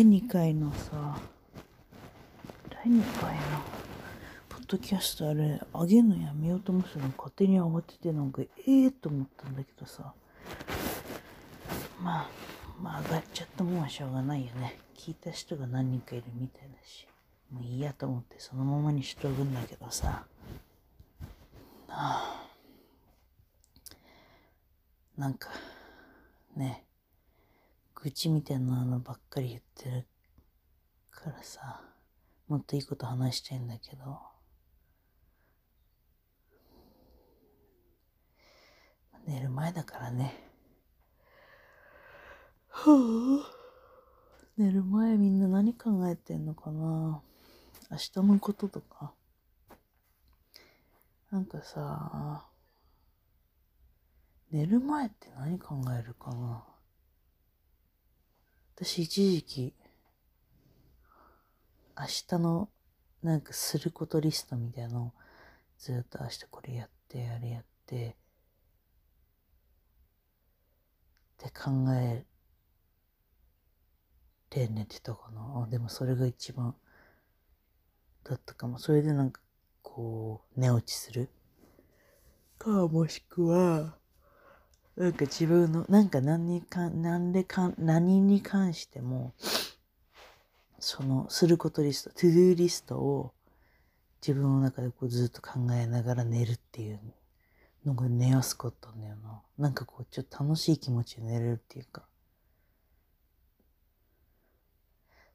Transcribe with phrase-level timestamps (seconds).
[0.00, 1.20] 間第2回のさ
[2.70, 3.40] 第2回の。
[4.48, 10.14] ポッドキャストあれ上げるのやめようと思ってたの勝手に慌ててなんかええー、と思ったんだけどさ。
[12.02, 12.30] まあ
[12.80, 14.78] まあ上がっちゃったもんはしょうがないよね。
[14.96, 17.06] 聞いた人が何人かいるみたいだし。
[17.52, 20.24] もういいやと思ってそのままにしとくんだけどさ。
[21.88, 22.46] あ。
[25.18, 25.50] なんか
[26.56, 26.84] ね
[28.02, 30.06] 愚痴みたいなのばっかり言ってる
[31.10, 31.82] からさ
[32.48, 34.18] もっといいこと話したいんだけど。
[39.26, 40.34] 寝る前だからね。
[42.70, 43.52] はあ
[44.56, 47.20] 寝る前みんな何考えてんのかな？
[47.90, 49.12] 明日のこととか。
[51.30, 52.46] なんかさ
[54.50, 56.64] 寝る前って何考えるかな？
[58.82, 59.74] 私一時期
[61.98, 62.70] 明日の
[63.22, 65.12] なんかすることリストみたいなのを
[65.76, 68.14] ずっと明日これやってあれやってっ
[71.36, 72.24] て考え
[74.48, 75.64] て寝てたかな。
[75.66, 76.74] あでもそれが一番
[78.24, 78.78] だったかも。
[78.78, 79.42] それでなんか
[79.82, 81.28] こう寝落ちする。
[82.56, 83.99] かもしくは
[84.96, 89.32] なんか自分のなんか何にか何でか何に関しても
[90.78, 93.32] そのすることリストトゥドゥリストを
[94.20, 97.00] 自分の中でこうずっと考えながら寝るっていう
[97.86, 102.02] のが寝やすかったんだよななんかこうちょっと楽しい気持ちで寝れるっていうか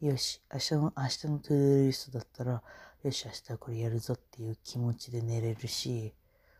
[0.00, 2.62] よし、明日の、明日の to-do リストだったら、
[3.02, 6.14] よし、明日はこれやるぞっていう気持ちで寝れるし、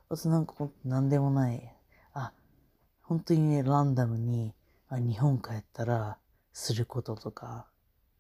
[0.09, 1.73] あとなんかほんと何でもない。
[3.09, 4.53] 本当にね、ランダムに、
[4.91, 6.19] あ、日本帰ったら
[6.53, 7.67] することとか、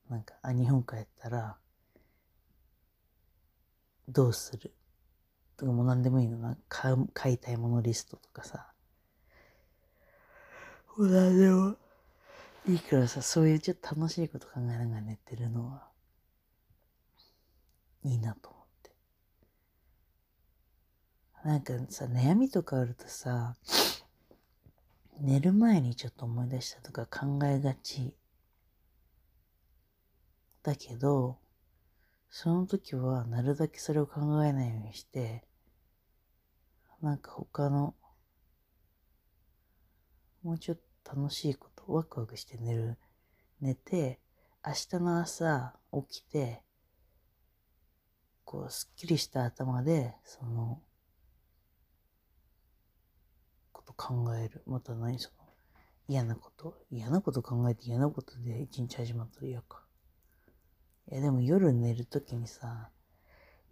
[0.08, 1.58] なんか、あ、日本帰ったら、
[4.08, 4.72] どうする？
[5.58, 6.56] とかもう何でもいいのな。
[6.70, 8.72] 買う、買いたいものリストとかさ。
[10.96, 11.76] もう何でも。
[12.66, 15.86] いいからさ、そういうちょっと楽しいこと考えながら寝てるのは、
[18.04, 18.90] いいなと思って。
[21.44, 23.54] なんかさ、悩みとかあるとさ、
[25.20, 28.14] 寝る前にちょっと思い出したとか考えがち。
[30.62, 31.38] だけど、
[32.30, 35.44] その時はなるだけそれを考えないようにして、
[37.00, 37.94] なんか他の、
[40.42, 42.98] もうちょっと楽しいことワクワクして寝る。
[43.60, 44.20] 寝て、
[44.64, 45.74] 明日の朝
[46.08, 46.62] 起きて、
[48.44, 50.80] こう、すっきりした頭で、その、
[53.72, 54.62] こと考える。
[54.66, 55.44] また何その、
[56.06, 56.74] 嫌なこと。
[56.90, 59.84] 嫌なこと考えて嫌なことで一日始まったら嫌か。
[61.10, 62.90] いや、でも夜寝るときにさ、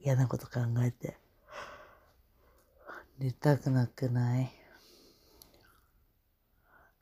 [0.01, 1.17] 嫌なこと考えて、
[3.19, 4.53] 寝たくなくない？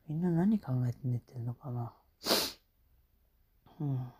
[0.07, 1.93] みんな何考えて寝てんのかな？
[3.79, 3.97] うん。
[3.97, 4.13] あ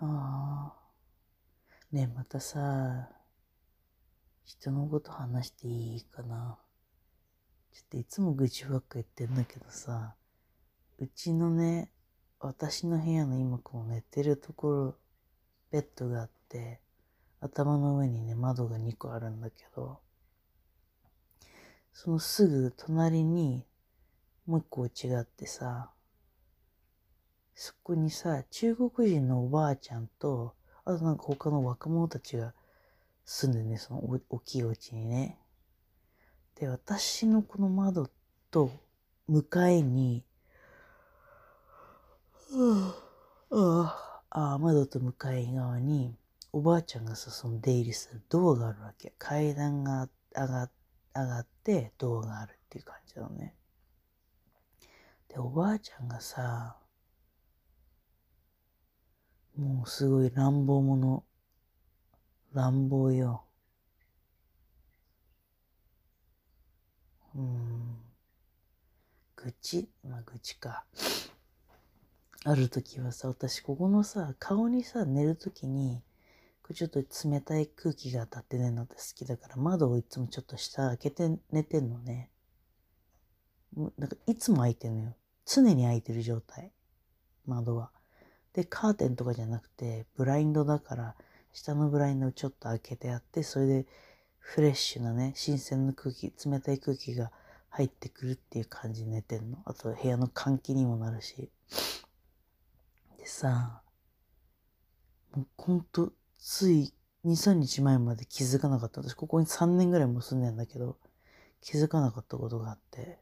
[0.00, 0.74] あ。
[1.90, 3.08] ねえ、またさ、
[4.44, 6.58] 人のこと話していいかな？
[7.72, 10.14] ちょっといつも愚痴ばっか言ってんだけどさ、
[10.98, 11.90] うちのね、
[12.38, 14.94] 私の部屋の今こう寝てるところ、
[15.70, 16.80] ベッドがあって、
[17.40, 20.00] 頭の上にね、窓が2個あるんだけど、
[21.92, 23.64] そのすぐ隣に
[24.46, 25.90] もう一個違ってさ、
[27.54, 30.54] そこにさ、中国人のおばあちゃんと、
[30.84, 32.54] あとなんか他の若者たちが
[33.24, 35.38] 住んでね、その大きいお家にね。
[36.56, 38.10] で、私のこの窓
[38.50, 38.70] と
[39.26, 40.24] 向かいに、
[43.50, 46.16] ああ、窓と向かい側に、
[46.52, 49.14] おばあちゃんがさ、その出入りするドアがあるわけ。
[49.18, 50.70] 階段が上が、
[51.14, 53.54] 上がって動画があるっていう感じだね。
[55.28, 56.76] で、おばあちゃんがさ、
[59.56, 61.24] もうすごい乱暴者。
[62.54, 63.44] 乱暴よ。
[67.34, 67.96] うん。
[69.36, 69.88] 愚痴？
[70.06, 70.84] まあ愚痴か。
[72.44, 76.02] ある時はさ、私ここのさ、顔にさ、寝る時に、
[76.74, 82.30] ちょっと冷たい空気が当たって寝るのって好きだから窓をいつもちょっと下開けて寝てんのね。
[83.76, 85.16] なんかいつも開いてんのよ。
[85.46, 86.72] 常に開いてる状態。
[87.46, 87.90] 窓は。
[88.52, 91.14] で、カーテンとかじゃなくて、ブラインドだから、
[91.52, 93.86] 下のブラインドをちょっと開けてあって、それで
[94.38, 97.30] フレッシュなね、新鮮な空気、冷たい空気が
[97.70, 99.58] 入ってくるっていう感じで寝てんの。
[99.64, 101.50] あと部屋の換気にもなるし。
[103.18, 103.82] でさ、
[105.32, 106.92] もうほんと、つい
[107.24, 109.00] 2、3日前まで気づかなかった。
[109.00, 110.98] 私ここに3年ぐらいも住んでんだけど、
[111.60, 113.18] 気づかなかったことがあって、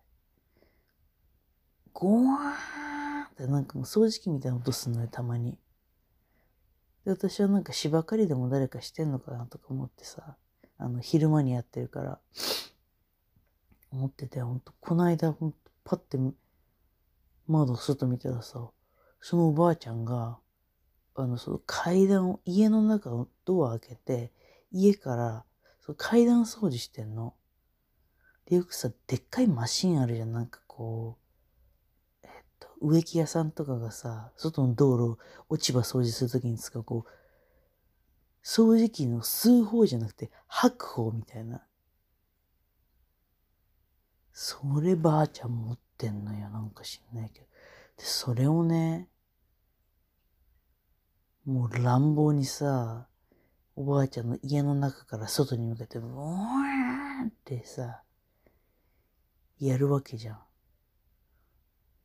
[1.93, 5.59] ゴワーってなんかもう掃除機みたいな音すんのよ、たまに。
[7.11, 10.37] で、私はなんか芝刈りでも誰かしてんのかなとか思ってさ、
[10.79, 12.21] あの、昼間にやってるから、
[13.91, 16.19] 思ってて、ほんと、この間、ほんと、パッて、
[17.49, 18.71] 窓外見てたらさ、
[19.21, 20.39] そのおばあちゃんが、
[21.17, 24.33] あの、その階段を、家の中のドア開けて、
[24.71, 25.45] 家から、
[25.81, 27.35] その階段掃除してんの。
[28.47, 30.33] で、よくさ、でっかいマシンあるじゃん。
[30.33, 31.20] なんかこう、
[32.81, 35.19] 植木屋さんとかがさ、外の道路、
[35.49, 37.11] 落ち葉掃除するときに使う、こう、
[38.43, 41.63] 掃除機の数方じゃなくて、白方みたいな。
[44.33, 46.49] そればあちゃん持ってんのよ。
[46.49, 47.47] なんか知んないけど。
[47.99, 49.09] で、それをね、
[51.45, 53.09] もう乱暴にさ、
[53.77, 58.03] おばあちゃんの家の中から外に向けて、ブーンってさ、
[59.59, 60.39] やるわけじゃん。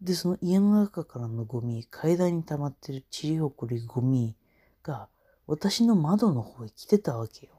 [0.05, 4.35] で、その家の中からのゴミ、階段に溜まってるちりほこりゴミ
[4.83, 5.09] が、
[5.47, 7.53] 私の窓の方へ来てたわけよ。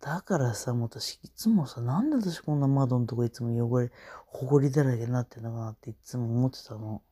[0.00, 3.90] だからさ、もう私いつもさ、なんで私こんな窓のとこいつも汚れ、
[4.26, 7.02] ほこりだらけになってんのかなっていつも思ってたの。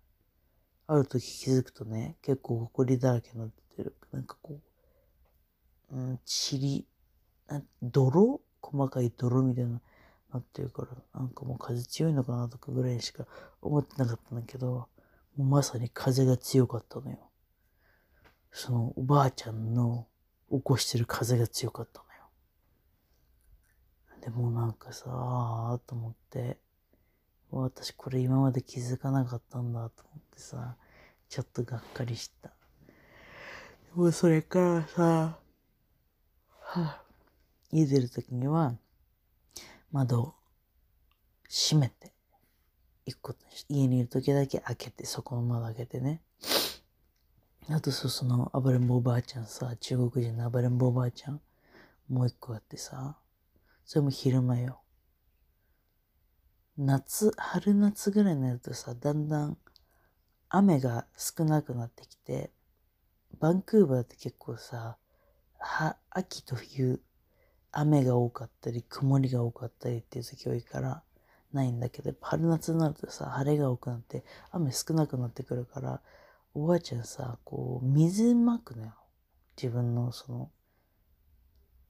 [0.87, 3.97] ある時気づくとね、結構ほこりだらけになってる。
[4.13, 4.61] なんかこ
[5.93, 6.21] う、うん、
[6.53, 6.87] 塵、
[7.83, 8.41] 泥？
[8.61, 9.81] 細かい泥みたいな
[10.35, 13.25] なってるから、なんかもう風強いのかなとかぐらいしか
[13.63, 14.89] 思ってなかったんだけど、
[15.37, 17.19] もうまさに風が強かったのよ。
[18.53, 20.07] そのおばあちゃんの
[20.51, 22.25] 起こしてる風が強かったのよ。
[24.21, 26.59] でもなんかさあと思って、
[27.51, 30.77] 私これ今まで気づかなかったんだと思ってさ、
[31.29, 32.49] ちょっとがっかりした。
[32.49, 32.55] で
[33.95, 35.39] もそれからさ、は
[36.75, 37.03] あ、
[37.71, 38.75] 家出るときには、
[39.95, 40.35] 窓を
[41.49, 42.13] 閉めて
[43.07, 46.21] 行くことにして、家にいるときだけ開けて、そこの窓開けてね。
[47.71, 51.41] あとそうその暴れん坊おばあちゃんさ、中国人の暴れん坊おばあちゃん、
[52.09, 53.17] もう一個あってさ、
[53.85, 54.81] それも昼間よ。
[56.77, 59.57] 夏、春夏ぐらいになるとさ、だんだん
[60.49, 62.51] 雨が少なくなってきて、
[63.39, 64.99] バンクーバーって結構さ、
[65.61, 67.01] は、秋と冬、
[67.77, 71.03] 雨が多かったり、曇りが多かったりっていう時多いから、
[71.53, 76.01] ないんだけど、春夏になるとさ、晴れが多くなって、雨少なくなってくるから、
[76.53, 78.95] おばあちゃんさ、こう、水まくのよ。
[79.57, 80.51] 自分のその、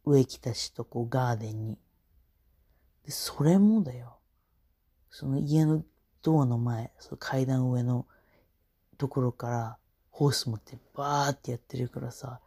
[0.04, 1.78] 植木たちとこう、ガーデンに。
[3.04, 4.18] で、それもだよ。
[5.10, 5.82] その家の
[6.22, 8.06] ドアの前、その階段上の
[8.98, 9.78] ところから
[10.10, 12.40] ホース持ってバーってやってるからさ、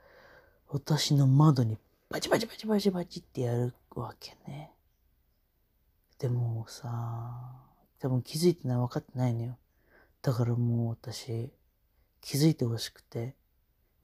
[0.70, 1.78] 私の窓に
[2.10, 4.72] バチバチバチバチバチってやるわけね。
[6.20, 6.88] でもさ、
[8.00, 9.58] 多分気づいてない、分かってないのよ。
[10.22, 11.52] だからもう私、
[12.22, 13.36] 気づいてほしくて、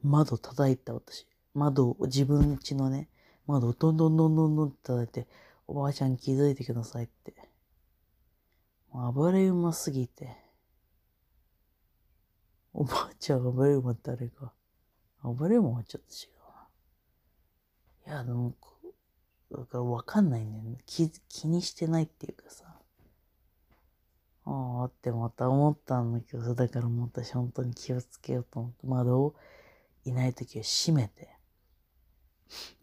[0.03, 1.25] 窓叩いた私。
[1.53, 3.07] 窓を、自分家のね、
[3.47, 5.27] 窓をどんどんどんどんどんって叩いて、
[5.65, 7.33] おばあちゃん気づいてくださいって。
[8.91, 10.35] もう暴れ馬すぎて。
[12.73, 14.51] おばあちゃん暴れ馬誰か。
[15.23, 16.32] 暴れ馬はちょっと違う。
[18.05, 18.53] いや、でも、
[19.51, 20.77] だからわかんないんだよね。
[20.85, 22.65] 気、気にしてないっていうかさ。
[24.45, 29.35] ああってまた思ったんだけど、だからもう私本当に気をつけようと思って、窓を
[30.03, 31.29] いない時は閉めて、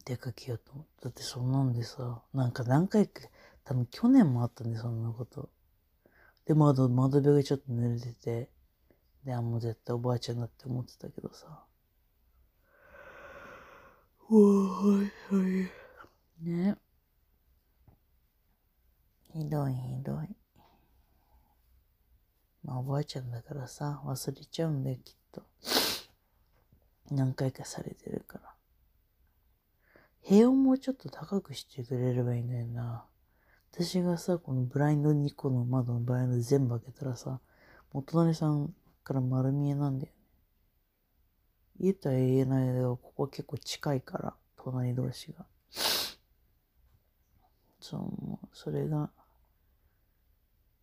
[0.04, 0.90] 出かけようと思って。
[1.04, 3.22] だってそんなんでさ、なんか何回か、
[3.64, 5.50] 多分去年もあったんで、そんなこと。
[6.46, 8.50] で、窓、窓辺がちょっと濡れてて、
[9.24, 11.64] で、あ、もう絶対おばあちゃんだって思ってたけどさ。
[14.32, 15.68] おーい、は
[16.40, 16.48] い。
[16.48, 16.76] ね。
[19.32, 20.28] ひどいひどい。
[22.62, 25.42] まあ、おばあちゃんだからさ、忘れちゃうんだよ、きっと。
[27.10, 28.54] 何回かされてるから。
[30.28, 33.06] 部屋をもうちょっと高くしてくれればいいんだよな。
[33.72, 37.40] 私がさ、このブラインド2個の窓のブラインド全部開けたらさ、
[37.92, 38.72] もう隣さん
[39.02, 40.12] から丸見えなんだよ。
[41.82, 45.46] 家とは言えないけど、ここ結構近いから、隣同士が。
[47.80, 49.10] そう、もう、それが、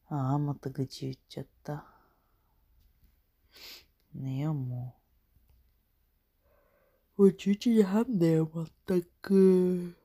[0.10, 1.86] ああ、また愚痴言っちゃった。
[4.16, 4.96] 寝よう、も
[7.18, 7.22] う。
[7.24, 9.96] もう11時半だよ、まったく。